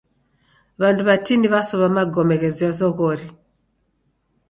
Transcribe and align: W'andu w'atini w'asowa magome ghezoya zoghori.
W'andu 0.79 1.01
w'atini 1.07 1.47
w'asowa 1.53 1.87
magome 1.95 2.35
ghezoya 2.41 2.73
zoghori. 2.79 3.25